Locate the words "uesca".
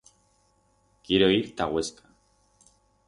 1.75-2.09